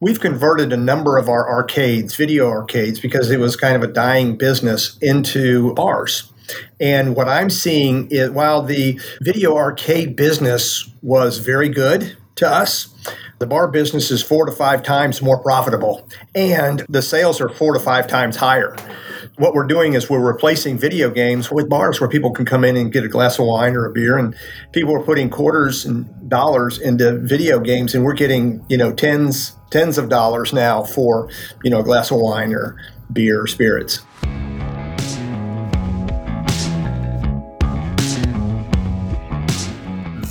[0.00, 3.92] We've converted a number of our arcades, video arcades, because it was kind of a
[3.92, 6.32] dying business, into bars.
[6.78, 12.94] And what I'm seeing is while the video arcade business was very good to us,
[13.40, 17.72] the bar business is four to five times more profitable, and the sales are four
[17.72, 18.76] to five times higher
[19.36, 22.76] what we're doing is we're replacing video games with bars where people can come in
[22.76, 24.34] and get a glass of wine or a beer and
[24.72, 29.57] people are putting quarters and dollars into video games and we're getting you know tens
[29.70, 31.28] tens of dollars now for
[31.62, 32.76] you know a glass of wine or
[33.12, 34.02] beer or spirits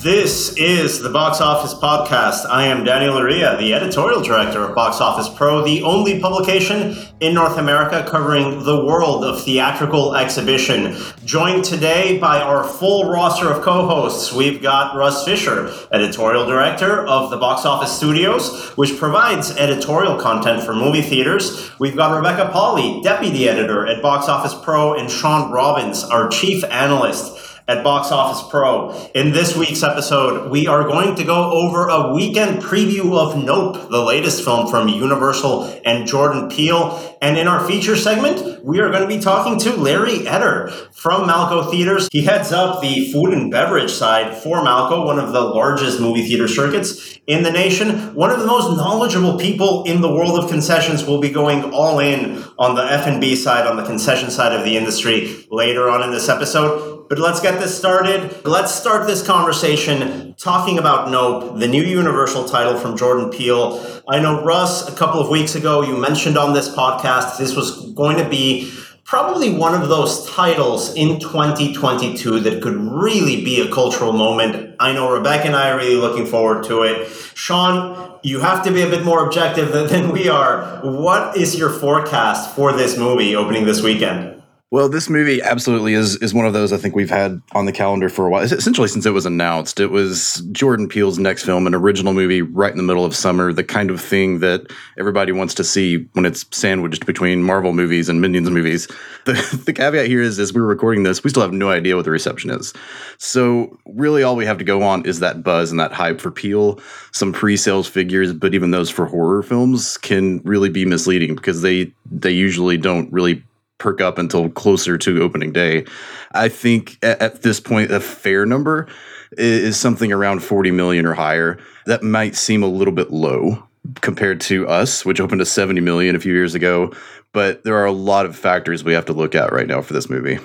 [0.07, 2.45] This is the Box Office Podcast.
[2.49, 7.33] I am Daniel Loria, the editorial director of Box Office Pro, the only publication in
[7.33, 10.95] North America covering the world of theatrical exhibition.
[11.25, 17.05] Joined today by our full roster of co hosts, we've got Russ Fischer, editorial director
[17.05, 21.69] of the Box Office Studios, which provides editorial content for movie theaters.
[21.79, 26.63] We've got Rebecca Pahle, deputy editor at Box Office Pro, and Shawn Robbins, our chief
[26.63, 27.36] analyst
[27.67, 28.91] at Box Office Pro.
[29.13, 33.89] In this week's episode, we are going to go over a weekend preview of Nope,
[33.89, 37.17] the latest film from Universal and Jordan Peele.
[37.21, 41.27] And in our feature segment, we are going to be talking to Larry Etter from
[41.27, 42.07] Malco Theaters.
[42.11, 46.25] He heads up the food and beverage side for Malco, one of the largest movie
[46.25, 48.15] theater circuits in the nation.
[48.15, 51.99] One of the most knowledgeable people in the world of concessions will be going all
[51.99, 56.11] in on the F&B side, on the concession side of the industry later on in
[56.11, 56.96] this episode.
[57.09, 58.45] But let's get this started.
[58.45, 64.01] Let's start this conversation talking about Nope, the new Universal title from Jordan Peele.
[64.09, 67.93] I know, Russ, a couple of weeks ago, you mentioned on this podcast this was
[67.93, 68.73] going to be
[69.05, 74.75] probably one of those titles in 2022 that could really be a cultural moment.
[74.77, 77.07] I know Rebecca and I are really looking forward to it.
[77.35, 80.81] Sean, you have to be a bit more objective than we are.
[80.83, 84.36] What is your forecast for this movie opening this weekend?
[84.69, 87.71] Well, this movie absolutely is is one of those I think we've had on the
[87.71, 88.43] calendar for a while.
[88.43, 92.71] Essentially, since it was announced, it was Jordan Peele's next film, an original movie right
[92.71, 96.25] in the middle of summer, the kind of thing that everybody wants to see when
[96.25, 98.87] it's sandwiched between Marvel movies and Minions movies.
[99.27, 102.05] The, the caveat here is, as we're recording this, we still have no idea what
[102.05, 102.73] the reception is.
[103.17, 106.31] So, really, all we have to go on is that buzz and that hype for
[106.31, 106.79] Peele,
[107.11, 111.91] some pre-sales figures, but even those for horror films can really be misleading because they
[112.09, 113.43] they usually don't really
[113.77, 115.85] perk up until closer to opening day.
[116.31, 118.87] I think at, at this point, a fair number
[119.33, 121.59] is, is something around 40 million or higher.
[121.85, 123.63] That might seem a little bit low
[124.01, 126.93] compared to us, which opened to 70 million a few years ago.
[127.33, 129.93] But there are a lot of factors we have to look at right now for
[129.93, 130.39] this movie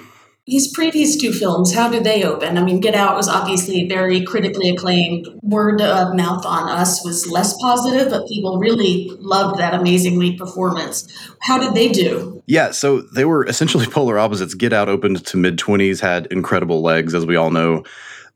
[0.44, 2.58] his previous two films, how did they open?
[2.58, 5.28] I mean, Get Out was obviously very critically acclaimed.
[5.40, 11.06] Word of mouth on us was less positive, but people really loved that amazingly performance.
[11.42, 12.42] How did they do?
[12.46, 14.54] Yeah, so they were essentially polar opposites.
[14.54, 17.84] Get Out opened to mid 20s, had incredible legs, as we all know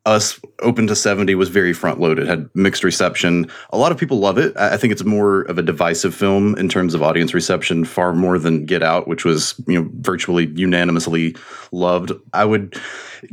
[0.06, 3.50] us open to 70 was very front loaded had mixed reception.
[3.70, 4.56] A lot of people love it.
[4.56, 8.38] I think it's more of a divisive film in terms of audience reception far more
[8.38, 11.36] than get out which was you know virtually unanimously
[11.72, 12.12] loved.
[12.32, 12.80] I would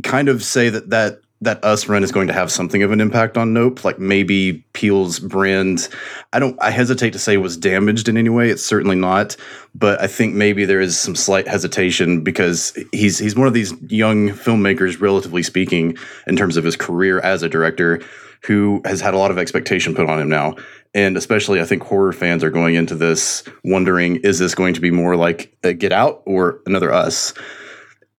[0.02, 3.02] kind of say that that that us run is going to have something of an
[3.02, 3.84] impact on Nope.
[3.84, 5.90] Like maybe Peele's brand,
[6.32, 8.50] I don't, I hesitate to say was damaged in any way.
[8.50, 9.36] It's certainly not,
[9.76, 13.74] but I think maybe there is some slight hesitation because he's he's one of these
[13.90, 18.02] young filmmakers, relatively speaking, in terms of his career as a director,
[18.46, 20.56] who has had a lot of expectation put on him now.
[20.94, 24.82] And especially, I think horror fans are going into this wondering: Is this going to
[24.82, 27.34] be more like a Get Out or another Us?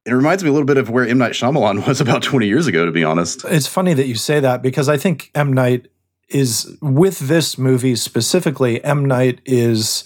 [0.06, 1.18] It reminds me a little bit of where M.
[1.18, 3.44] Night Shyamalan was about 20 years ago, to be honest.
[3.46, 5.52] It's funny that you say that because I think M.
[5.52, 5.88] Night
[6.28, 9.04] is, with this movie specifically, M.
[9.04, 10.04] Night is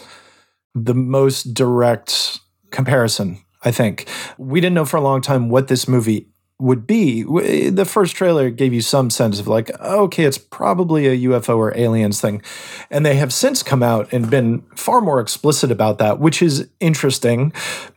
[0.75, 4.09] the most direct comparison, I think.
[4.37, 6.29] We didn't know for a long time what this movie
[6.61, 7.23] would be.
[7.71, 11.77] The first trailer gave you some sense of like, okay, it's probably a UFO or
[11.77, 12.43] aliens thing.
[12.91, 16.69] And they have since come out and been far more explicit about that, which is
[16.81, 17.53] interesting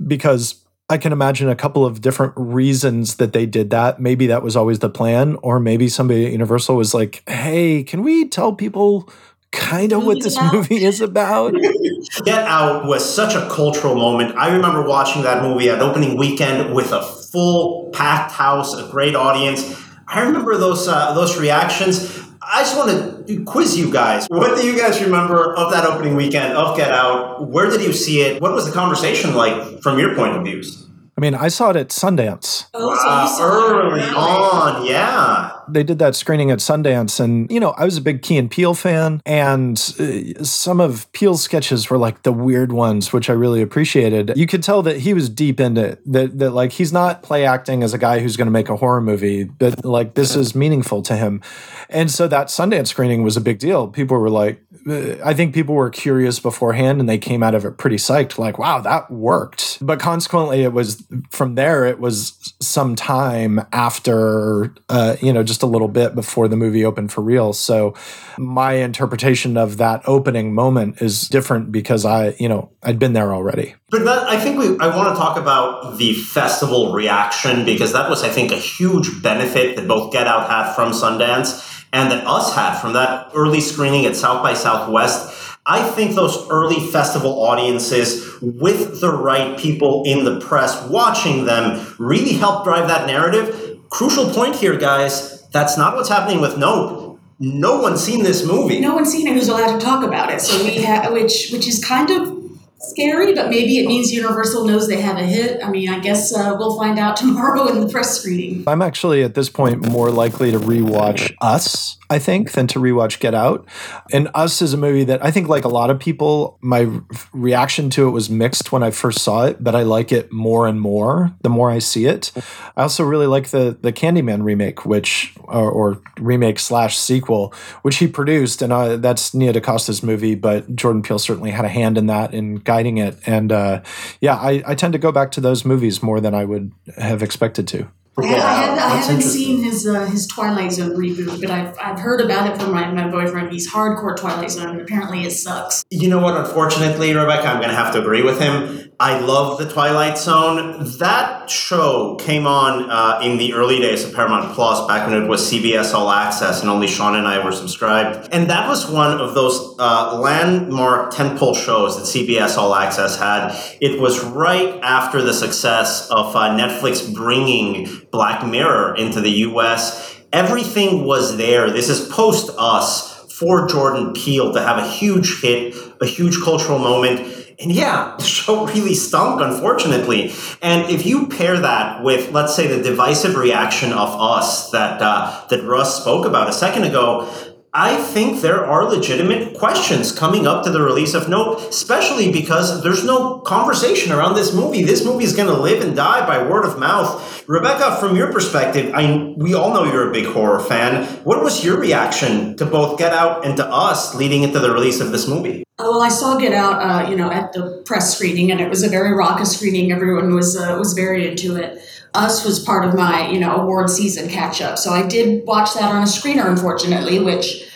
[0.06, 4.02] because I can imagine a couple of different reasons that they did that.
[4.02, 8.04] Maybe that was always the plan, or maybe somebody at Universal was like, hey, can
[8.04, 9.08] we tell people
[9.54, 11.54] kind of what this movie is about?
[12.26, 14.36] Get Out was such a cultural moment.
[14.36, 19.16] I remember watching that movie at opening weekend with a full packed house, a great
[19.16, 19.82] audience.
[20.10, 22.20] I remember those uh, those reactions.
[22.42, 24.28] I just want to quiz you guys.
[24.28, 27.48] What do you guys remember of that opening weekend of Get Out?
[27.48, 28.42] Where did you see it?
[28.42, 30.81] What was the conversation like from your point of views?
[31.22, 32.66] I mean, I saw it at Sundance.
[32.74, 35.52] Oh, so uh, early on, yeah.
[35.70, 38.50] They did that screening at Sundance, and you know, I was a big Key and
[38.50, 43.34] Peele fan, and uh, some of Peele's sketches were like the weird ones, which I
[43.34, 44.34] really appreciated.
[44.36, 46.12] You could tell that he was deep into it.
[46.12, 48.76] That that like he's not play acting as a guy who's going to make a
[48.76, 51.44] horror movie, but like this is meaningful to him.
[51.88, 53.88] And so that Sundance screening was a big deal.
[53.88, 57.78] People were like, I think people were curious beforehand, and they came out of it
[57.78, 59.78] pretty psyched, like, wow, that worked.
[59.82, 61.86] But consequently, it was from there.
[61.86, 66.84] It was some time after, uh, you know, just a little bit before the movie
[66.84, 67.54] opened for real.
[67.54, 67.94] So
[68.38, 73.34] my interpretation of that opening moment is different because I, you know, I'd been there
[73.34, 73.76] already.
[73.90, 78.10] But that, I think we, I want to talk about the festival reaction because that
[78.10, 82.26] was, I think, a huge benefit that both Get Out had from Sundance and that
[82.26, 85.38] us had from that early screening at South by Southwest.
[85.66, 91.96] I think those early festival audiences with the right people in the press watching them
[92.00, 93.80] really helped drive that narrative.
[93.90, 95.48] Crucial point here, guys.
[95.50, 97.20] That's not what's happening with Nope.
[97.40, 98.80] No one's seen this movie.
[98.80, 100.42] No one's seen it who's allowed to talk about it.
[100.42, 102.41] So we have, which which is kind of
[102.82, 105.64] scary, but maybe it means Universal knows they have a hit.
[105.64, 108.64] I mean, I guess uh, we'll find out tomorrow in the press screening.
[108.68, 113.20] I'm actually at this point more likely to rewatch Us, I think, than to rewatch
[113.20, 113.68] Get Out.
[114.12, 116.90] And Us is a movie that I think, like a lot of people, my
[117.34, 120.68] reaction to it was mixed when I first saw it, but I like it more
[120.68, 122.32] and more the more I see it.
[122.76, 127.98] I also really like the the Candyman remake, which or, or remake slash sequel, which
[127.98, 131.98] he produced, and uh, that's Nia DaCosta's movie, but Jordan Peele certainly had a hand
[131.98, 133.18] in that in guiding it.
[133.26, 133.82] And uh,
[134.22, 137.22] yeah, I, I tend to go back to those movies more than I would have
[137.22, 137.92] expected to.
[138.18, 141.78] I, Yeah, I, had, I haven't seen his uh, his Twilight Zone reboot, but I've,
[141.82, 143.52] I've heard about it from my, my boyfriend.
[143.52, 145.84] He's hardcore Twilight Zone, and apparently it sucks.
[145.90, 146.38] You know what?
[146.38, 148.91] Unfortunately, Rebecca, I'm going to have to agree with him.
[149.02, 150.78] I love The Twilight Zone.
[151.00, 155.28] That show came on uh, in the early days of Paramount Plus, back when it
[155.28, 158.30] was CBS All Access, and only Sean and I were subscribed.
[158.32, 163.60] And that was one of those uh, landmark tentpole shows that CBS All Access had.
[163.82, 170.16] It was right after the success of uh, Netflix bringing Black Mirror into the U.S.
[170.32, 171.72] Everything was there.
[171.72, 173.11] This is post Us
[173.42, 177.22] for Jordan Peele to have a huge hit, a huge cultural moment.
[177.60, 180.32] And yeah, the show really stunk, unfortunately.
[180.62, 185.44] And if you pair that with, let's say, the divisive reaction of us that uh,
[185.50, 187.28] that Russ spoke about a second ago,
[187.74, 192.84] I think there are legitimate questions coming up to the release of Nope, especially because
[192.84, 194.84] there's no conversation around this movie.
[194.84, 197.48] This movie is going to live and die by word of mouth.
[197.48, 201.06] Rebecca, from your perspective, I we all know you're a big horror fan.
[201.24, 205.00] What was your reaction to both Get Out and to Us leading into the release
[205.00, 205.64] of this movie?
[205.80, 208.70] Oh, well, I saw Get Out, uh, you know, at the press screening, and it
[208.70, 209.92] was a very raucous screening.
[209.92, 211.82] Everyone was uh, was very into it.
[212.14, 215.74] Us was part of my, you know, award season catch up, so I did watch
[215.74, 217.68] that on a screener, unfortunately, which.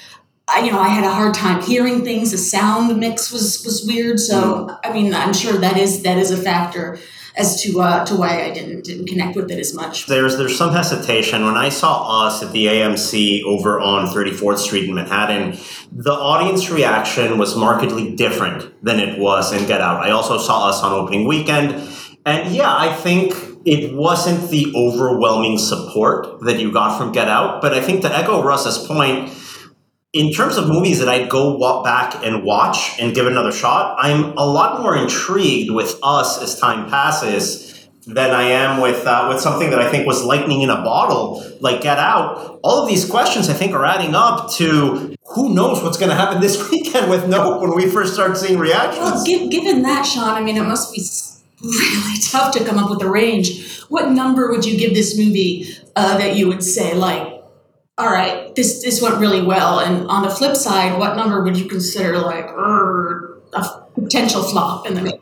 [0.48, 2.30] I, you know, I had a hard time hearing things.
[2.30, 4.20] The sound mix was was weird.
[4.20, 7.00] So, I mean, I'm sure that is that is a factor
[7.38, 10.06] as to uh, to why I didn't didn't connect with it as much.
[10.08, 14.90] There's there's some hesitation when I saw us at the AMC over on 34th Street
[14.90, 15.58] in Manhattan.
[15.92, 20.02] The audience reaction was markedly different than it was in Get Out.
[20.02, 21.90] I also saw us on opening weekend,
[22.26, 23.34] and yeah, I think
[23.66, 27.62] it wasn't the overwhelming support that you got from Get Out.
[27.62, 29.34] But I think to echo Russ's point,
[30.16, 33.98] in terms of movies that I'd go walk back and watch and give another shot,
[34.00, 39.26] I'm a lot more intrigued with us as time passes than I am with uh,
[39.28, 42.62] with something that I think was lightning in a bottle, like Get Out.
[42.64, 46.16] All of these questions I think are adding up to who knows what's going to
[46.16, 49.02] happen this weekend with Nope when we first start seeing reactions.
[49.02, 51.04] Well, gi- given that, Sean, I mean, it must be
[51.62, 53.82] really tough to come up with a range.
[53.90, 55.68] What number would you give this movie
[55.98, 57.35] uh, that you would say, like,
[57.98, 59.80] all right, this this went really well?
[59.80, 64.86] And on the flip side, what number would you consider like er, a potential flop
[64.86, 65.22] in the movie?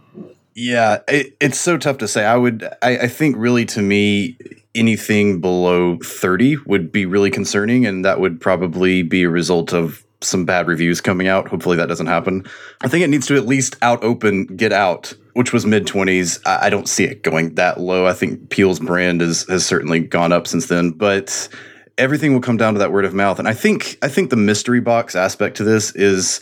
[0.55, 2.25] Yeah, it, it's so tough to say.
[2.25, 4.37] I would, I, I think, really, to me,
[4.75, 10.03] anything below thirty would be really concerning, and that would probably be a result of
[10.21, 11.47] some bad reviews coming out.
[11.47, 12.45] Hopefully, that doesn't happen.
[12.81, 16.39] I think it needs to at least out open Get Out, which was mid twenties.
[16.45, 18.05] I, I don't see it going that low.
[18.05, 21.49] I think Peele's brand is, has certainly gone up since then, but
[21.97, 23.39] everything will come down to that word of mouth.
[23.39, 26.41] And I think, I think the mystery box aspect to this is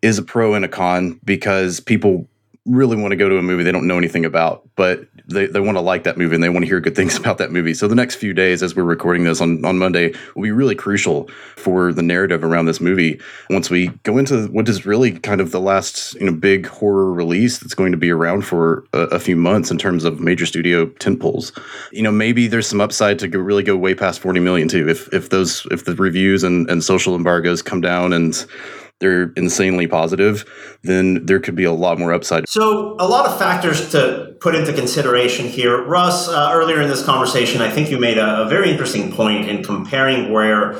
[0.00, 2.28] is a pro and a con because people
[2.68, 5.60] really want to go to a movie they don't know anything about, but they, they
[5.60, 7.74] want to like that movie and they want to hear good things about that movie.
[7.74, 10.74] So the next few days, as we're recording this on, on Monday, will be really
[10.74, 13.20] crucial for the narrative around this movie.
[13.50, 17.12] Once we go into what is really kind of the last you know big horror
[17.12, 20.46] release that's going to be around for a, a few months in terms of major
[20.46, 21.56] studio tentpoles,
[21.92, 24.88] you know maybe there's some upside to go, really go way past 40 million too.
[24.88, 28.46] If if those if the reviews and, and social embargoes come down and
[29.00, 30.44] they're insanely positive,
[30.82, 32.48] then there could be a lot more upside.
[32.48, 35.84] So, a lot of factors to put into consideration here.
[35.84, 39.48] Russ, uh, earlier in this conversation, I think you made a, a very interesting point
[39.48, 40.76] in comparing where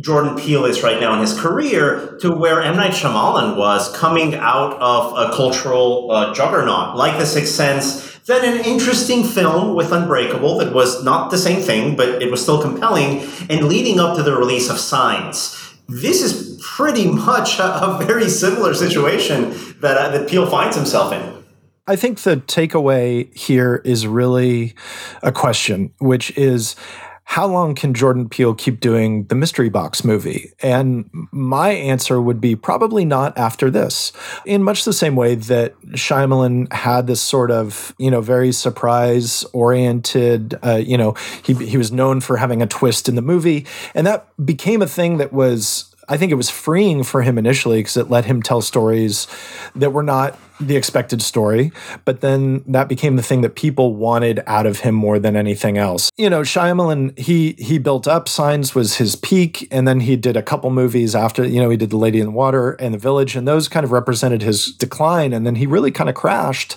[0.00, 2.76] Jordan Peele is right now in his career to where M.
[2.76, 8.06] Night Shyamalan was coming out of a cultural uh, juggernaut like The Sixth Sense.
[8.26, 12.42] Then an interesting film with Unbreakable that was not the same thing, but it was
[12.42, 17.82] still compelling, and leading up to the release of Signs this is pretty much a,
[17.82, 19.50] a very similar situation
[19.80, 21.44] that, uh, that Peele finds himself in.
[21.86, 24.74] I think the takeaway here is really
[25.22, 26.76] a question, which is
[27.24, 30.50] how long can Jordan Peele keep doing the mystery box movie?
[30.62, 34.12] And my answer would be probably not after this.
[34.46, 39.44] In much the same way that Shyamalan had this sort of, you know, very surprise
[39.52, 43.66] oriented, uh, you know, he, he was known for having a twist in the movie.
[43.94, 47.78] And that became a thing that was I think it was freeing for him initially
[47.78, 49.26] because it let him tell stories
[49.74, 51.70] that were not the expected story,
[52.04, 55.78] but then that became the thing that people wanted out of him more than anything
[55.78, 56.10] else.
[56.16, 58.28] You know, Shyamalan, he he built up.
[58.28, 61.44] Signs was his peak, and then he did a couple movies after.
[61.44, 63.84] You know, he did The Lady in the Water and The Village, and those kind
[63.84, 65.32] of represented his decline.
[65.32, 66.76] And then he really kind of crashed,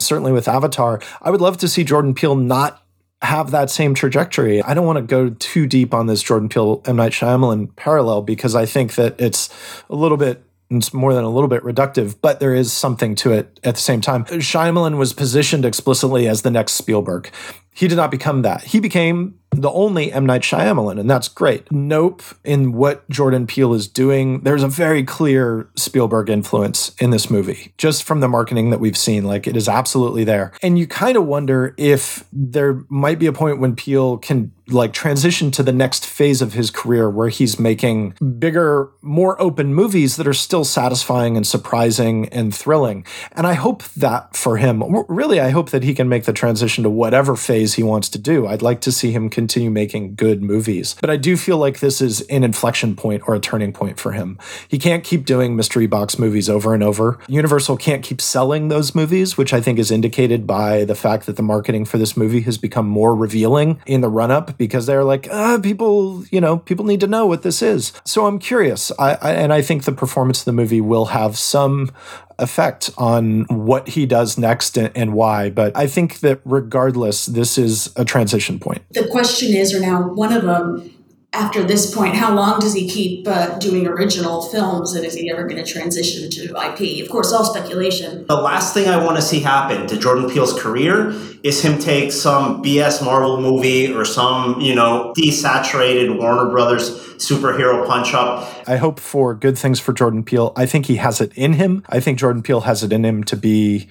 [0.00, 1.00] certainly with Avatar.
[1.22, 2.82] I would love to see Jordan Peele not
[3.22, 4.62] have that same trajectory.
[4.62, 8.22] I don't want to go too deep on this Jordan Peele M Night Shyamalan parallel
[8.22, 9.50] because I think that it's
[9.88, 13.32] a little bit it's more than a little bit reductive, but there is something to
[13.32, 14.24] it at the same time.
[14.26, 17.28] Shyamalan was positioned explicitly as the next Spielberg.
[17.74, 18.62] He did not become that.
[18.62, 20.26] He became the only M.
[20.26, 21.70] Night Shyamalan, and that's great.
[21.72, 27.30] Nope, in what Jordan Peele is doing, there's a very clear Spielberg influence in this
[27.30, 29.24] movie, just from the marketing that we've seen.
[29.24, 30.52] Like, it is absolutely there.
[30.62, 34.92] And you kind of wonder if there might be a point when Peele can like
[34.92, 40.16] transition to the next phase of his career where he's making bigger, more open movies
[40.16, 43.04] that are still satisfying and surprising and thrilling.
[43.32, 46.84] And I hope that for him, really, I hope that he can make the transition
[46.84, 48.46] to whatever phase he wants to do.
[48.46, 50.96] I'd like to see him continue making good movies.
[51.00, 54.12] But I do feel like this is an inflection point or a turning point for
[54.12, 54.38] him.
[54.68, 57.18] He can't keep doing mystery box movies over and over.
[57.28, 61.36] Universal can't keep selling those movies, which I think is indicated by the fact that
[61.36, 65.04] the marketing for this movie has become more revealing in the run up because they're
[65.04, 67.94] like, ah, people, you know, people need to know what this is.
[68.04, 68.92] So I'm curious.
[68.98, 71.90] I, I, and I think the performance of the movie will have some
[72.38, 75.48] effect on what he does next and, and, why.
[75.48, 78.82] But I think that regardless, this is a transition point.
[78.90, 80.92] The question is, or now one of them
[81.32, 85.30] after this point, how long does he keep uh, doing original films and is he
[85.30, 87.04] ever going to transition to IP?
[87.04, 88.26] Of course, all speculation.
[88.26, 92.10] The last thing I want to see happen to Jordan Peele's career is him take
[92.10, 98.48] some BS Marvel movie or some, you know, desaturated Warner Brothers superhero punch up.
[98.66, 100.52] I hope for good things for Jordan Peele.
[100.56, 101.84] I think he has it in him.
[101.88, 103.88] I think Jordan Peele has it in him to be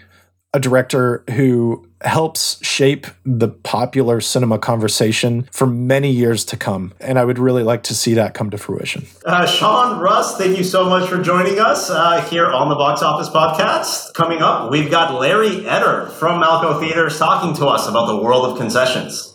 [0.53, 6.93] a director who helps shape the popular cinema conversation for many years to come.
[6.99, 9.05] And I would really like to see that come to fruition.
[9.25, 13.01] Uh, Sean, Russ, thank you so much for joining us uh, here on the Box
[13.01, 14.13] Office Podcast.
[14.13, 18.45] Coming up, we've got Larry Etter from Malco Theaters talking to us about the world
[18.45, 19.28] of concessions.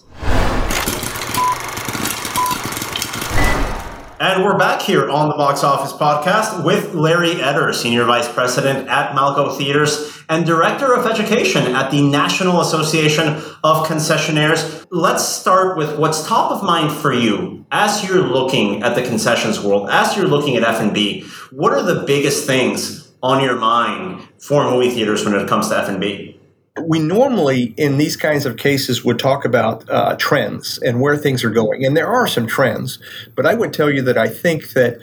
[4.20, 8.88] And we're back here on the Box Office Podcast with Larry Etter, Senior Vice President
[8.88, 13.26] at Malco Theaters and Director of Education at the National Association
[13.64, 14.86] of Concessionaires.
[14.92, 19.60] Let's start with what's top of mind for you as you're looking at the concessions
[19.60, 21.26] world, as you're looking at F&B.
[21.50, 25.78] What are the biggest things on your mind for movie theaters when it comes to
[25.78, 26.33] F&B?
[26.82, 31.44] We normally in these kinds of cases would talk about uh, trends and where things
[31.44, 32.98] are going and there are some trends
[33.36, 34.98] but i would tell you that i think that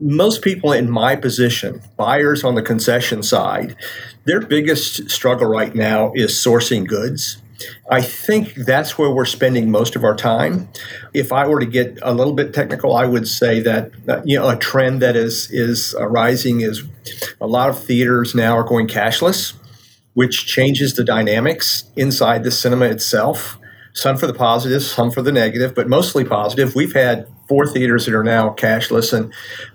[0.00, 3.76] most people in my position buyers on the concession side
[4.24, 7.38] their biggest struggle right now is sourcing goods
[7.88, 10.68] I think that's where we're spending most of our time.
[11.14, 14.36] If I were to get a little bit technical, I would say that uh, you
[14.36, 16.82] know a trend that is is rising is
[17.40, 19.54] a lot of theaters now are going cashless
[20.14, 23.58] which changes the dynamics inside the cinema itself.
[23.94, 26.74] Some for the positive, some for the negative, but mostly positive.
[26.74, 29.32] We've had four theaters that are now cashless, and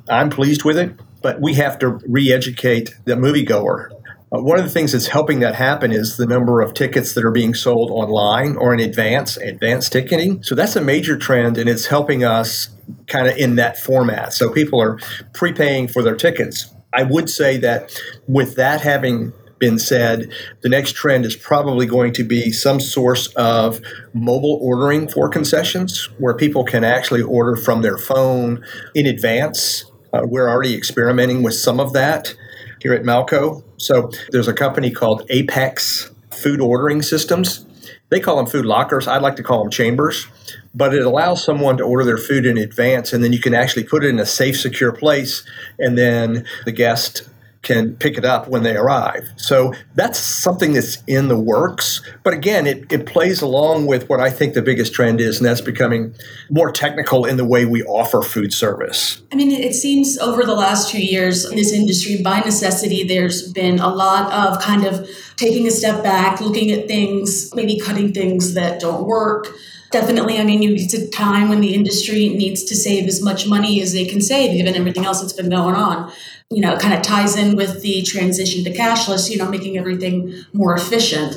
[0.10, 1.00] I'm pleased with it.
[1.22, 3.90] But we have to re educate the moviegoer
[4.30, 7.24] Uh, one of the things that's helping that happen is the number of tickets that
[7.24, 10.44] are being sold online or in advance, advanced ticketing.
[10.44, 12.70] So that's a major trend, and it's helping us
[13.08, 14.34] kind of in that format.
[14.34, 15.00] So people are
[15.34, 16.74] prepaying for their tickets.
[16.94, 22.14] I would say that with that having been said, the next trend is probably going
[22.14, 23.82] to be some source of
[24.14, 29.86] mobile ordering for concessions where people can actually order from their phone in advance.
[30.14, 32.36] Uh, we're already experimenting with some of that
[32.82, 33.64] here at Malco.
[33.78, 37.66] So there's a company called Apex Food Ordering Systems.
[38.10, 39.08] They call them food lockers.
[39.08, 40.28] I'd like to call them chambers,
[40.74, 43.84] but it allows someone to order their food in advance and then you can actually
[43.84, 45.46] put it in a safe, secure place
[45.78, 47.28] and then the guest
[47.68, 49.30] can pick it up when they arrive.
[49.36, 52.02] So that's something that's in the works.
[52.24, 55.46] But again, it, it plays along with what I think the biggest trend is, and
[55.46, 56.16] that's becoming
[56.50, 59.22] more technical in the way we offer food service.
[59.34, 63.52] I mean, it seems over the last two years in this industry, by necessity, there's
[63.52, 65.06] been a lot of kind of
[65.36, 69.48] taking a step back, looking at things, maybe cutting things that don't work.
[69.92, 73.82] Definitely, I mean, it's a time when the industry needs to save as much money
[73.82, 76.12] as they can save, given everything else that's been going on
[76.50, 79.78] you know, it kind of ties in with the transition to cashless, you know, making
[79.78, 81.36] everything more efficient.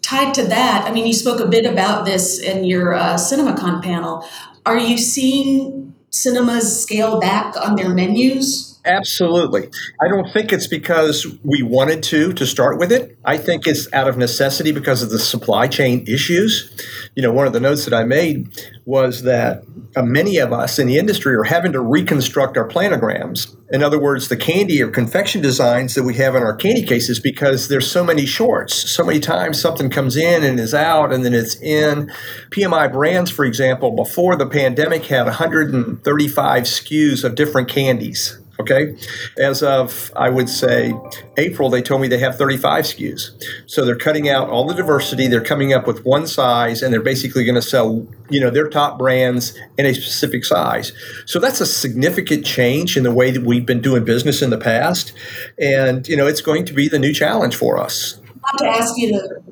[0.00, 3.82] Tied to that, I mean, you spoke a bit about this in your uh, CinemaCon
[3.82, 4.26] panel.
[4.64, 8.75] Are you seeing cinemas scale back on their menus?
[8.86, 9.68] Absolutely.
[10.00, 13.18] I don't think it's because we wanted to to start with it.
[13.24, 16.70] I think it's out of necessity because of the supply chain issues.
[17.16, 18.48] You know, one of the notes that I made
[18.84, 19.64] was that
[19.96, 23.56] uh, many of us in the industry are having to reconstruct our planograms.
[23.72, 27.18] In other words, the candy or confection designs that we have in our candy cases
[27.18, 28.74] because there's so many shorts.
[28.74, 32.12] So many times something comes in and is out and then it's in.
[32.50, 38.96] PMI Brands, for example, before the pandemic had 135 SKUs of different candies Okay.
[39.36, 40.94] As of, I would say,
[41.36, 43.30] April, they told me they have 35 SKUs.
[43.66, 45.26] So they're cutting out all the diversity.
[45.26, 48.68] They're coming up with one size and they're basically going to sell, you know, their
[48.68, 50.92] top brands in a specific size.
[51.26, 54.58] So that's a significant change in the way that we've been doing business in the
[54.58, 55.12] past.
[55.58, 58.18] And, you know, it's going to be the new challenge for us.
[58.42, 59.42] Not to ask you to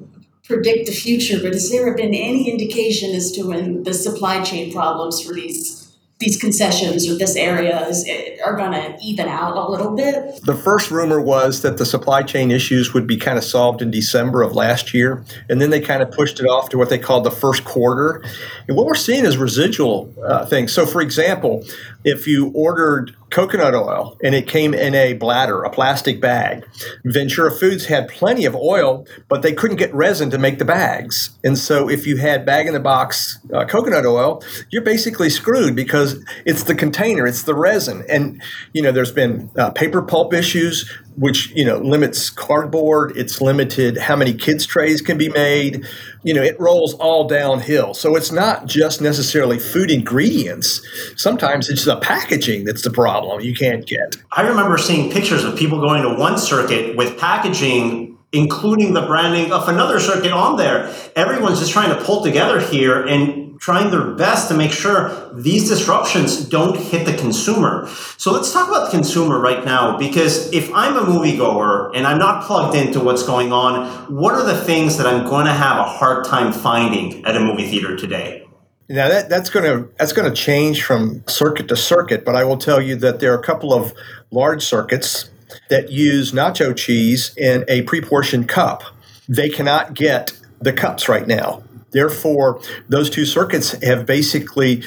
[0.44, 4.72] predict the future, but has there been any indication as to when the supply chain
[4.72, 5.83] problems for these
[6.24, 8.08] these concessions or this area is,
[8.44, 10.40] are going to even out a little bit.
[10.42, 13.90] The first rumor was that the supply chain issues would be kind of solved in
[13.90, 16.98] December of last year, and then they kind of pushed it off to what they
[16.98, 18.22] called the first quarter.
[18.66, 20.72] And what we're seeing is residual uh, things.
[20.72, 21.64] So, for example,
[22.04, 26.64] if you ordered coconut oil and it came in a bladder, a plastic bag.
[27.04, 31.30] Ventura Foods had plenty of oil, but they couldn't get resin to make the bags.
[31.42, 35.74] And so if you had bag in the box uh, coconut oil, you're basically screwed
[35.74, 38.04] because it's the container, it's the resin.
[38.08, 38.40] And,
[38.72, 43.16] you know, there's been uh, paper pulp issues which you know limits cardboard.
[43.16, 45.84] It's limited how many kids trays can be made.
[46.22, 47.94] You know it rolls all downhill.
[47.94, 50.80] So it's not just necessarily food ingredients.
[51.16, 54.16] Sometimes it's the packaging that's the problem you can't get.
[54.32, 59.52] I remember seeing pictures of people going to one circuit with packaging including the branding
[59.52, 60.92] of another circuit on there.
[61.14, 65.70] Everyone's just trying to pull together here and trying their best to make sure these
[65.70, 67.88] disruptions don't hit the consumer.
[68.18, 72.18] So let's talk about the consumer right now because if I'm a moviegoer and I'm
[72.18, 75.78] not plugged into what's going on, what are the things that I'm going to have
[75.78, 78.46] a hard time finding at a movie theater today?
[78.90, 82.44] Now that, that's going to that's going to change from circuit to circuit, but I
[82.44, 83.94] will tell you that there are a couple of
[84.30, 85.30] large circuits
[85.70, 88.82] that use nacho cheese in a pre-portioned cup.
[89.26, 91.62] They cannot get the cups right now.
[91.94, 94.82] Therefore, those two circuits have basically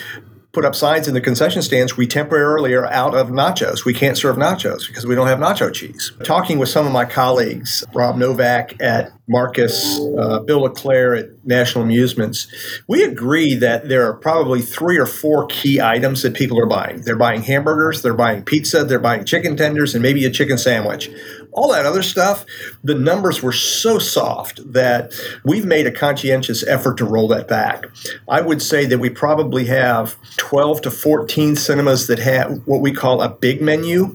[0.57, 3.85] put up signs in the concession stands we temporarily are out of nachos.
[3.85, 6.11] We can't serve nachos because we don't have nacho cheese.
[6.23, 11.83] Talking with some of my colleagues, Rob Novak at Marcus, uh, Bill LeClaire at National
[11.83, 12.47] Amusements,
[12.87, 17.01] we agree that there are probably three or four key items that people are buying.
[17.01, 21.11] They're buying hamburgers, they're buying pizza, they're buying chicken tenders, and maybe a chicken sandwich
[21.57, 22.45] all that other stuff,
[22.83, 25.11] the numbers were so soft that
[25.43, 27.85] we've made a conscientious effort to roll that back.
[28.29, 32.91] I would say that we probably have 12 to 14 cinemas that have what we
[32.93, 34.13] call a big menu,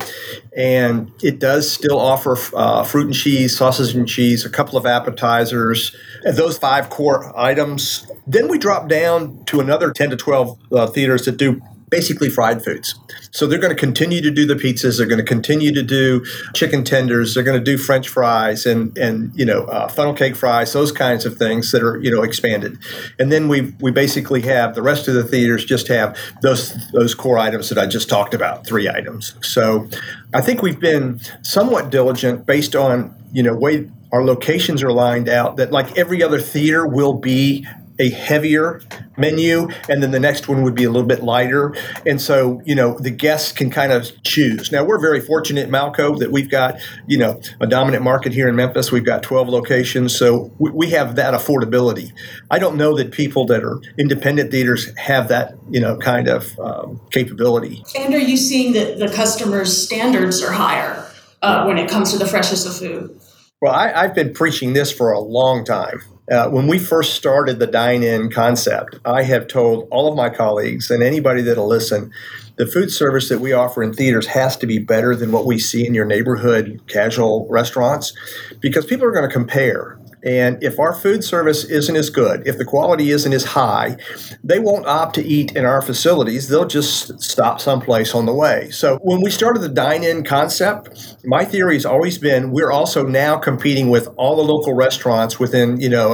[0.57, 4.87] and it does still offer uh, fruit and cheese, sausage and cheese, a couple of
[4.87, 8.07] appetizers, those five core items.
[8.25, 11.61] Then we drop down to another 10 to 12 uh, theaters that do
[11.93, 12.95] basically fried foods.
[13.33, 14.97] So they're going to continue to do the pizzas.
[14.97, 16.25] They're going to continue to do
[16.55, 17.35] chicken tenders.
[17.35, 20.91] They're going to do French fries and and you know uh, funnel cake fries, those
[20.91, 22.79] kinds of things that are you know expanded.
[23.19, 27.15] And then we we basically have the rest of the theaters just have those those
[27.15, 29.35] core items that I just talked about, three items.
[29.43, 29.87] So
[30.33, 35.29] I think we've been somewhat diligent based on you know way our locations are lined
[35.29, 37.67] out that like every other theater will be
[38.03, 38.83] a heavier
[39.17, 41.75] menu and then the next one would be a little bit lighter.
[42.05, 44.73] And so you know the guests can kind of choose.
[44.73, 48.57] Now we're very fortunate malco that we've got you know a dominant market here in
[48.57, 48.91] memphis.
[48.91, 52.13] We've got 12 locations so we, we have that affordability.
[52.51, 56.59] I don't know that people that are independent theaters have that you know kind of
[56.59, 57.85] um, capability.
[57.97, 61.09] And are you seeing that the customers standards are higher
[61.41, 63.21] uh, when it comes to the freshness of food?
[63.61, 67.59] Well I, i've been preaching this for a long time uh, when we first started
[67.59, 72.13] the dine in concept, I have told all of my colleagues and anybody that'll listen
[72.57, 75.59] the food service that we offer in theaters has to be better than what we
[75.59, 78.13] see in your neighborhood casual restaurants
[78.61, 79.99] because people are going to compare.
[80.25, 83.97] And if our food service isn't as good, if the quality isn't as high,
[84.45, 86.49] they won't opt to eat in our facilities.
[86.49, 88.71] They'll just stop someplace on the way.
[88.71, 93.07] So when we started the dine in concept, my theory has always been we're also
[93.07, 96.13] now competing with all the local restaurants within, you know,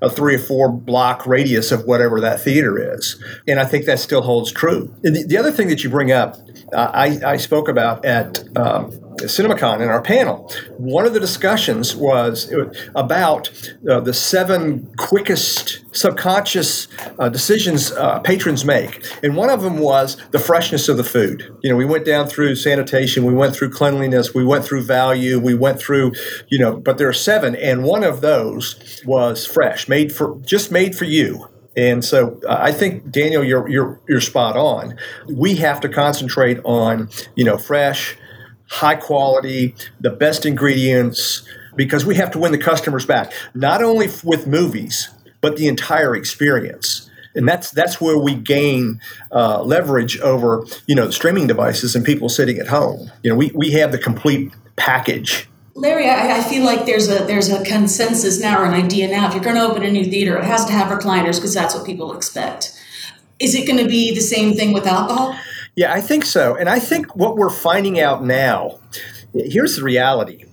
[0.00, 3.22] a, a three or four block radius of whatever that theater is.
[3.46, 4.94] And I think that still holds true.
[5.02, 6.36] The, the, other thing that you bring up,
[6.72, 8.90] uh, I, I, spoke about at um,
[9.24, 10.52] CinemaCon in our panel.
[10.76, 12.52] One of the discussions was
[12.94, 13.50] about
[13.88, 19.04] uh, the seven quickest subconscious uh, decisions uh, patrons make.
[19.22, 21.56] And one of them was the freshness of the food.
[21.62, 25.38] You know, we went down through sanitation, we went through cleanliness, we went through value,
[25.38, 26.12] we went through,
[26.48, 27.56] you know, but there are seven.
[27.56, 31.48] And one of those was fresh, made for just made for you.
[31.78, 34.96] And so uh, I think Daniel, you're you're you're spot on.
[35.28, 38.17] We have to concentrate on you know fresh,
[38.68, 41.42] high quality, the best ingredients,
[41.76, 45.08] because we have to win the customers back, not only with movies,
[45.40, 47.08] but the entire experience.
[47.34, 49.00] And that's that's where we gain
[49.30, 53.10] uh, leverage over you know streaming devices and people sitting at home.
[53.22, 55.48] You know, we, we have the complete package.
[55.74, 59.28] Larry, I, I feel like there's a there's a consensus now or an idea now.
[59.28, 61.74] If you're going to open a new theater, it has to have recliners because that's
[61.74, 62.72] what people expect.
[63.38, 65.38] Is it going to be the same thing with alcohol?
[65.78, 66.56] Yeah, I think so.
[66.56, 68.80] And I think what we're finding out now
[69.32, 70.44] here's the reality.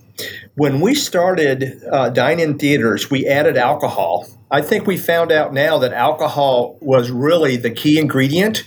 [0.54, 4.28] When we started uh, dine in theaters, we added alcohol.
[4.52, 8.62] I think we found out now that alcohol was really the key ingredient.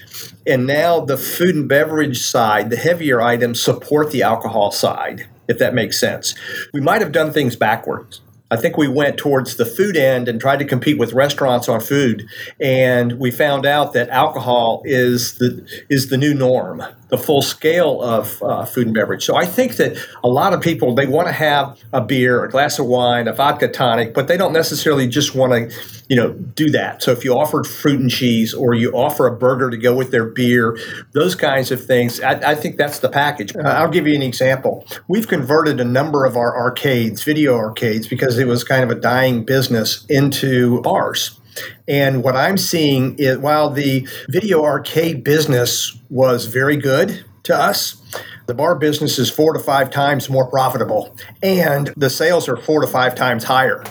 [0.45, 5.59] And now the food and beverage side, the heavier items, support the alcohol side, if
[5.59, 6.35] that makes sense.
[6.73, 8.19] We might have done things backwards.
[8.51, 11.81] I think we went towards the food end and tried to compete with restaurants on
[11.81, 12.27] food,
[12.59, 18.01] and we found out that alcohol is the is the new norm the full scale
[18.01, 19.25] of uh, food and beverage.
[19.25, 22.49] So I think that a lot of people they want to have a beer, a
[22.49, 25.75] glass of wine, a vodka tonic, but they don't necessarily just want to,
[26.07, 27.01] you know, do that.
[27.01, 30.11] So if you offered fruit and cheese or you offer a burger to go with
[30.11, 30.77] their beer,
[31.13, 33.55] those kinds of things, I, I think that's the package.
[33.55, 34.85] Uh, I'll give you an example.
[35.07, 38.99] We've converted a number of our arcades, video arcades, because it was kind of a
[38.99, 41.38] dying business, into bars.
[41.87, 48.01] And what I'm seeing is while the video arcade business was very good to us,
[48.49, 52.81] the bar business is four to five times more profitable, and the sales are four
[52.81, 53.83] to five times higher.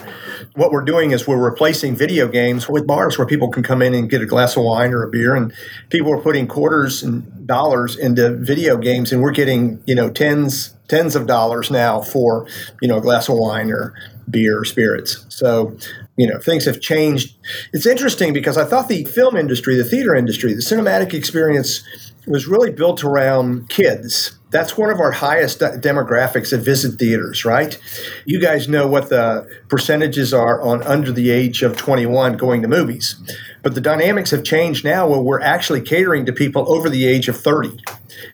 [0.55, 3.93] What we're doing is we're replacing video games with bars where people can come in
[3.93, 5.53] and get a glass of wine or a beer, and
[5.89, 10.75] people are putting quarters and dollars into video games, and we're getting you know tens
[10.89, 12.45] tens of dollars now for
[12.81, 13.93] you know a glass of wine or
[14.29, 15.25] beer or spirits.
[15.29, 15.77] So
[16.19, 17.35] you know things have changed.
[17.71, 21.81] It's interesting because i thought the film industry the theater industry the cinematic experience
[22.27, 24.37] was really built around kids.
[24.51, 27.79] That's one of our highest demographics that visit theaters right?
[28.25, 32.67] You guys know what the percentages are on under the age of 21 going to
[32.67, 33.15] movies.
[33.63, 37.29] But the dynamics have changed now where we're actually catering to people over the age
[37.29, 37.77] of 30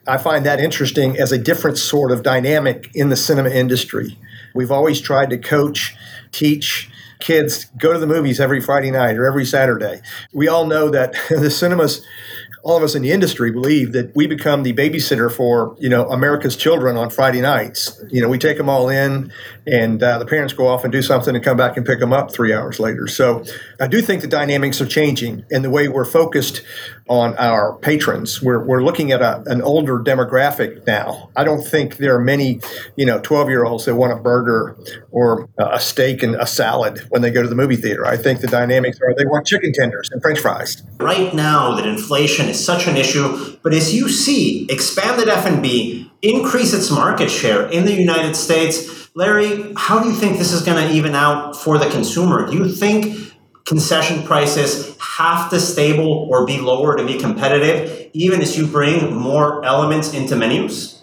[0.07, 4.17] i find that interesting as a different sort of dynamic in the cinema industry.
[4.55, 5.95] We've always tried to coach
[6.31, 10.01] teach kids go to the movies every Friday night or every Saturday.
[10.33, 12.05] We all know that the cinemas
[12.65, 16.09] all of us in the industry believe that we become the babysitter for you know
[16.09, 18.01] America's children on Friday nights.
[18.09, 19.31] You know, we take them all in,
[19.67, 22.11] and uh, the parents go off and do something and come back and pick them
[22.11, 23.07] up three hours later.
[23.07, 23.43] So
[23.79, 26.63] I do think the dynamics are changing, and the way we're focused
[27.07, 28.41] on our patrons.
[28.41, 31.29] We're, we're looking at a, an older demographic now.
[31.35, 32.61] I don't think there are many,
[32.95, 34.75] you know, 12 year olds that want a burger
[35.11, 38.05] or a steak and a salad when they go to the movie theater.
[38.05, 40.81] I think the dynamics are they want chicken tenders and french fries.
[40.99, 46.73] Right now that inflation is such an issue, but as you see expanded F&B increase
[46.73, 50.87] its market share in the United States, Larry, how do you think this is going
[50.87, 52.47] to even out for the consumer?
[52.47, 53.34] Do you think
[53.65, 59.13] concession prices have to stable or be lower to be competitive, even as you bring
[59.15, 60.95] more elements into menus?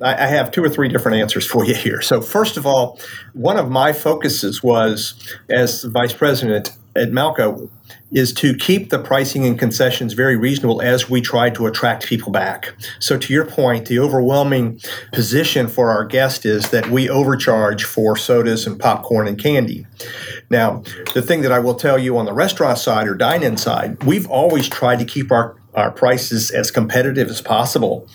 [0.00, 2.00] I have two or three different answers for you here.
[2.00, 2.98] So, first of all,
[3.34, 5.14] one of my focuses was
[5.48, 7.70] as vice president at Malco
[8.10, 12.30] is to keep the pricing and concessions very reasonable as we try to attract people
[12.30, 12.74] back.
[12.98, 14.80] So, to your point, the overwhelming
[15.12, 19.86] position for our guest is that we overcharge for sodas and popcorn and candy.
[20.50, 20.82] Now,
[21.14, 24.02] the thing that I will tell you on the restaurant side or dine in side,
[24.04, 28.06] we've always tried to keep our, our prices as competitive as possible.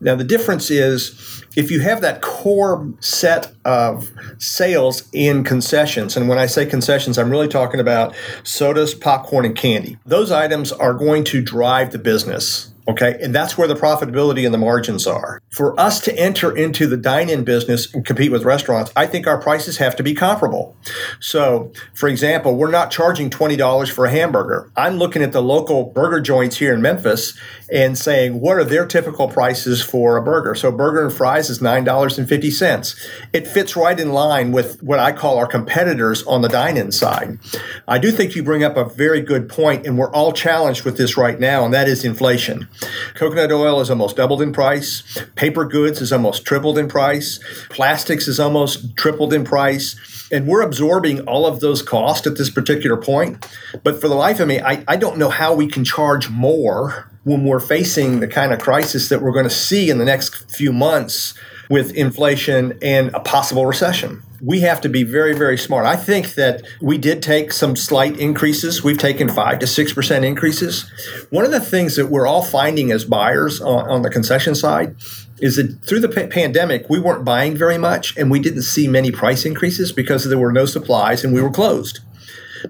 [0.00, 6.28] Now, the difference is if you have that core set of sales in concessions, and
[6.28, 10.94] when I say concessions, I'm really talking about sodas, popcorn, and candy, those items are
[10.94, 12.72] going to drive the business.
[12.88, 13.18] Okay.
[13.20, 15.42] And that's where the profitability and the margins are.
[15.50, 19.26] For us to enter into the dine in business and compete with restaurants, I think
[19.26, 20.74] our prices have to be comparable.
[21.20, 24.70] So, for example, we're not charging $20 for a hamburger.
[24.74, 27.38] I'm looking at the local burger joints here in Memphis
[27.70, 30.54] and saying, what are their typical prices for a burger?
[30.54, 33.08] So, burger and fries is $9.50.
[33.34, 36.90] It fits right in line with what I call our competitors on the dine in
[36.92, 37.38] side.
[37.86, 40.96] I do think you bring up a very good point, and we're all challenged with
[40.96, 42.66] this right now, and that is inflation.
[43.14, 45.02] Coconut oil is almost doubled in price.
[45.34, 47.40] Paper goods is almost tripled in price.
[47.68, 49.96] Plastics is almost tripled in price.
[50.30, 53.46] And we're absorbing all of those costs at this particular point.
[53.82, 57.10] But for the life of me, I, I don't know how we can charge more
[57.24, 60.50] when we're facing the kind of crisis that we're going to see in the next
[60.50, 61.34] few months
[61.70, 64.22] with inflation and a possible recession.
[64.40, 65.84] We have to be very, very smart.
[65.86, 68.84] I think that we did take some slight increases.
[68.84, 70.90] We've taken five to six percent increases.
[71.30, 74.94] One of the things that we're all finding as buyers on, on the concession side
[75.40, 79.10] is that through the pandemic, we weren't buying very much and we didn't see many
[79.10, 82.00] price increases because there were no supplies and we were closed.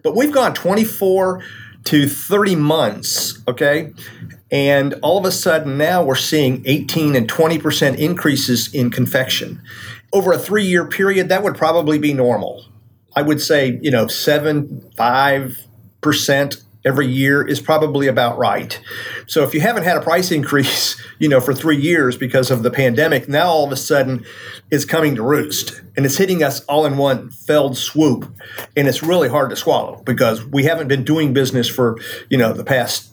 [0.03, 1.43] But we've gone 24
[1.85, 3.93] to 30 months, okay?
[4.51, 9.63] And all of a sudden now we're seeing 18 and 20% increases in confection.
[10.13, 12.65] Over a three year period, that would probably be normal.
[13.15, 18.81] I would say, you know, 7, 5% every year is probably about right.
[19.27, 22.63] So if you haven't had a price increase, you know, for three years because of
[22.63, 24.25] the pandemic, now all of a sudden
[24.71, 28.33] it's coming to roost and it's hitting us all in one felled swoop.
[28.77, 31.99] And it's really hard to swallow because we haven't been doing business for,
[32.31, 33.13] you know, the past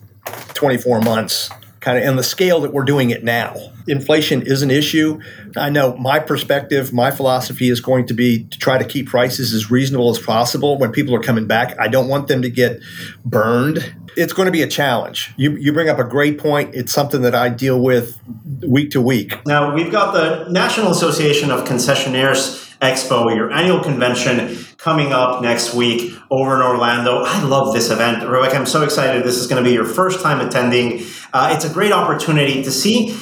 [0.54, 1.50] 24 months
[1.86, 3.54] kind of in the scale that we're doing it now.
[3.86, 5.20] Inflation is an issue.
[5.56, 9.54] I know my perspective, my philosophy is going to be to try to keep prices
[9.54, 11.78] as reasonable as possible when people are coming back.
[11.78, 12.80] I don't want them to get
[13.24, 13.94] burned.
[14.16, 15.32] It's going to be a challenge.
[15.36, 16.74] You, you bring up a great point.
[16.74, 18.18] It's something that I deal with
[18.66, 19.46] week to week.
[19.46, 25.74] Now, we've got the National Association of Concessionaires Expo, your annual convention coming up next
[25.74, 27.22] week over in Orlando.
[27.24, 28.28] I love this event.
[28.28, 29.24] Rebecca, I'm so excited.
[29.24, 31.04] This is going to be your first time attending.
[31.32, 33.16] Uh, it's a great opportunity to see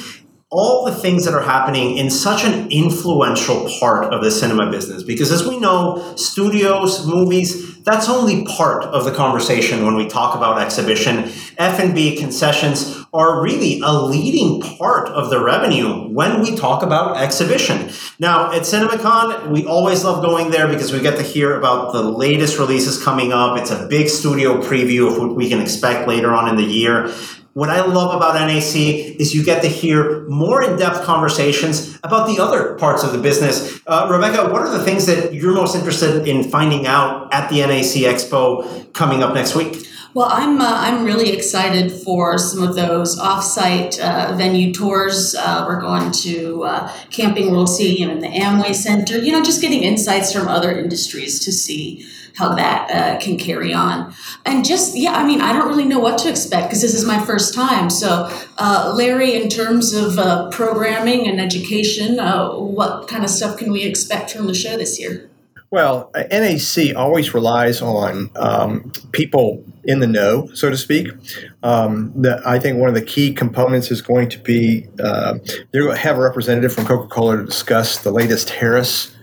[0.51, 5.03] all the things that are happening in such an influential part of the cinema business.
[5.03, 10.35] Because as we know studios movies that's only part of the conversation when we talk
[10.35, 11.31] about exhibition.
[11.59, 17.91] F&b concessions are really a leading part of the revenue when we talk about exhibition.
[18.19, 22.01] Now at cinemacon we always love going there because we get to hear about the
[22.01, 23.55] latest releases coming up.
[23.59, 27.13] It's a big studio preview of what we can expect later on in the year
[27.55, 32.27] what I love about NAC is you get to hear more in depth conversations about
[32.27, 33.79] the other parts of the business.
[33.87, 37.61] Uh, Rebecca, what are the things that you're most interested in finding out at the
[37.61, 39.87] NAC Expo coming up next week?
[40.13, 45.33] Well, I'm uh, I'm really excited for some of those offsite uh, venue tours.
[45.33, 49.17] Uh, we're going to uh, Camping World Stadium and the Amway Center.
[49.17, 53.73] You know, just getting insights from other industries to see how that uh, can carry
[53.73, 54.13] on.
[54.45, 57.05] And just, yeah, I mean, I don't really know what to expect because this is
[57.05, 57.89] my first time.
[57.89, 63.57] So, uh, Larry, in terms of uh, programming and education, uh, what kind of stuff
[63.57, 65.29] can we expect from the show this year?
[65.71, 71.09] Well, NAC always relies on um, people in the know, so to speak.
[71.63, 72.13] Um,
[72.45, 75.39] I think one of the key components is going to be uh,
[75.71, 79.14] they're going to have a representative from Coca Cola to discuss the latest Harris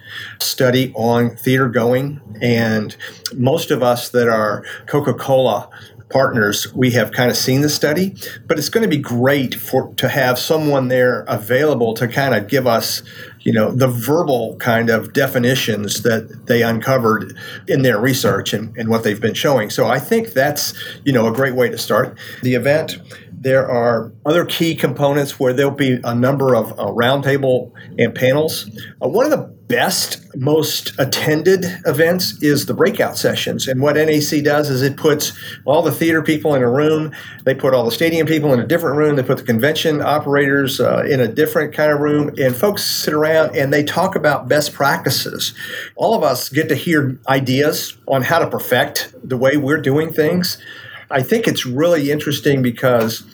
[0.42, 2.20] study on theater going.
[2.40, 2.96] And
[3.34, 5.68] most of us that are Coca Cola
[6.10, 8.14] partners, we have kind of seen the study,
[8.46, 12.48] but it's going to be great for to have someone there available to kind of
[12.48, 13.02] give us
[13.40, 18.88] you know the verbal kind of definitions that they uncovered in their research and, and
[18.88, 20.74] what they've been showing so i think that's
[21.04, 22.98] you know a great way to start the event
[23.42, 28.70] there are other key components where there'll be a number of uh, roundtable and panels.
[29.02, 33.66] Uh, one of the best, most attended events is the breakout sessions.
[33.66, 35.32] And what NAC does is it puts
[35.64, 37.10] all the theater people in a room,
[37.44, 40.78] they put all the stadium people in a different room, they put the convention operators
[40.78, 44.46] uh, in a different kind of room, and folks sit around and they talk about
[44.46, 45.54] best practices.
[45.96, 50.12] All of us get to hear ideas on how to perfect the way we're doing
[50.12, 50.58] things.
[51.10, 53.24] I think it's really interesting because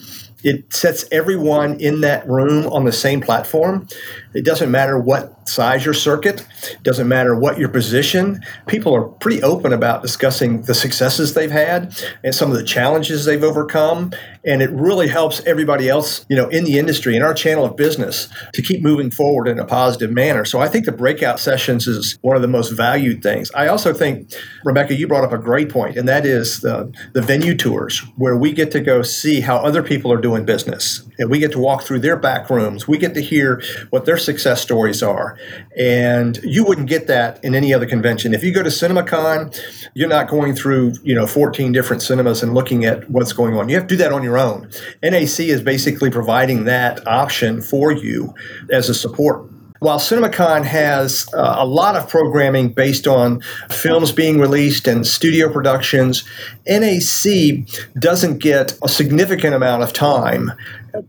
[0.45, 3.89] it sets everyone in that room on the same platform.
[4.35, 6.47] It doesn't matter what size your circuit,
[6.83, 8.41] doesn't matter what your position.
[8.67, 13.25] People are pretty open about discussing the successes they've had and some of the challenges
[13.25, 14.13] they've overcome.
[14.45, 17.77] And it really helps everybody else, you know, in the industry, in our channel of
[17.77, 20.45] business, to keep moving forward in a positive manner.
[20.45, 23.51] So I think the breakout sessions is one of the most valued things.
[23.55, 24.33] I also think,
[24.65, 28.37] Rebecca, you brought up a great point, and that is the, the venue tours, where
[28.37, 31.03] we get to go see how other people are doing business.
[31.19, 32.89] And we get to walk through their back rooms.
[32.89, 35.38] We get to hear what their success stories are.
[35.77, 38.35] And you wouldn't get that in any other convention.
[38.35, 39.59] If you go to CinemaCon,
[39.95, 43.69] you're not going through, you know, 14 different cinemas and looking at what's going on.
[43.69, 44.71] You have to do that on your own.
[45.03, 48.35] NAC is basically providing that option for you
[48.71, 49.49] as a support
[49.81, 55.53] while CinemaCon has uh, a lot of programming based on films being released and studio
[55.53, 56.25] productions,
[56.67, 57.65] NAC
[57.99, 60.53] doesn't get a significant amount of time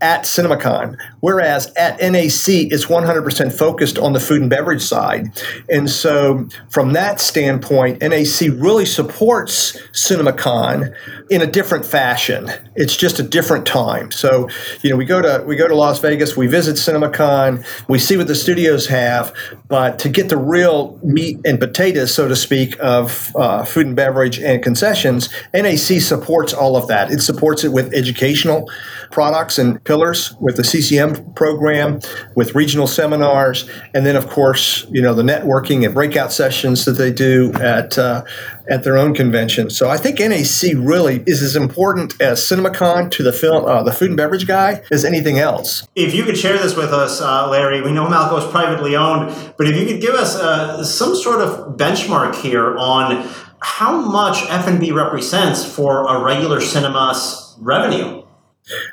[0.01, 5.41] at CinemaCon, whereas at NAC it's 100% focused on the food and beverage side.
[5.69, 10.93] And so, from that standpoint, NAC really supports CinemaCon
[11.29, 12.49] in a different fashion.
[12.75, 14.11] It's just a different time.
[14.11, 14.49] So,
[14.81, 18.17] you know, we go to we go to Las Vegas, we visit CinemaCon, we see
[18.17, 19.33] what the studios have,
[19.67, 23.95] but to get the real meat and potatoes, so to speak, of uh, food and
[23.95, 27.11] beverage and concessions, NAC supports all of that.
[27.11, 28.69] It supports it with educational
[29.11, 31.99] products and pillars with the CCM program,
[32.36, 36.93] with regional seminars, and then of course, you know, the networking and breakout sessions that
[36.93, 38.23] they do at uh,
[38.69, 39.69] at their own convention.
[39.69, 43.91] So I think NAC really is as important as CinemaCon to the film, uh, the
[43.91, 45.88] food and beverage guy, as anything else.
[45.95, 49.53] If you could share this with us, uh, Larry, we know Malco is privately owned,
[49.58, 53.27] but if you could give us uh, some sort of benchmark here on
[53.62, 58.18] how much F&B represents for a regular cinema's revenue.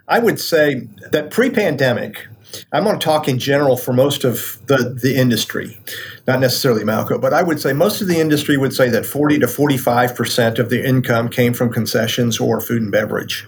[0.09, 2.27] I would say that pre pandemic,
[2.73, 5.79] I'm going to talk in general for most of the, the industry,
[6.27, 9.41] not necessarily Malco, but I would say most of the industry would say that 40
[9.41, 13.47] to 45% of the income came from concessions or food and beverage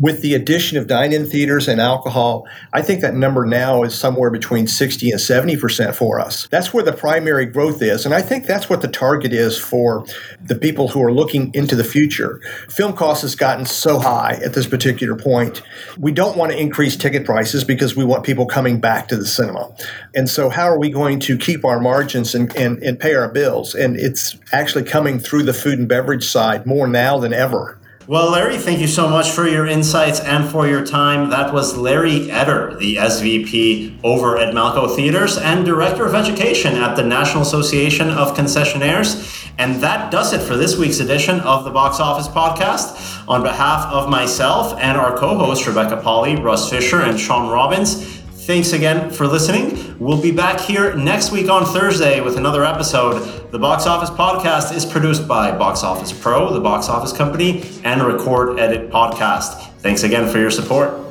[0.00, 4.30] with the addition of dine-in theaters and alcohol, I think that number now is somewhere
[4.30, 6.46] between 60 and 70% for us.
[6.48, 8.04] That's where the primary growth is.
[8.04, 10.06] And I think that's what the target is for
[10.40, 12.40] the people who are looking into the future.
[12.70, 15.62] Film cost has gotten so high at this particular point.
[15.98, 19.26] We don't want to increase ticket prices because we want people coming back to the
[19.26, 19.74] cinema.
[20.14, 23.28] And so how are we going to keep our margins and, and, and pay our
[23.28, 23.74] bills?
[23.74, 27.78] And it's actually coming through the food and beverage side more now than ever.
[28.08, 31.28] Well, Larry, thank you so much for your insights and for your time.
[31.28, 36.96] That was Larry Etter, the SVP over at Malco Theaters and Director of Education at
[36.96, 39.46] the National Association of Concessionaires.
[39.58, 43.28] And that does it for this week's edition of the Box Office Podcast.
[43.28, 48.17] On behalf of myself and our co hosts, Rebecca Pahle, Russ Fischer, and Shawn Robbins,
[48.48, 49.94] Thanks again for listening.
[49.98, 53.50] We'll be back here next week on Thursday with another episode.
[53.50, 58.02] The Box Office Podcast is produced by Box Office Pro, the box office company, and
[58.02, 59.70] Record Edit Podcast.
[59.80, 61.07] Thanks again for your support.